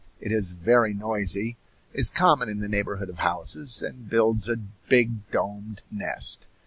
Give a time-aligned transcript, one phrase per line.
[0.19, 1.57] It is very noisy,
[1.93, 6.47] is common in the neighborhood of houses, and builds a big domed nest.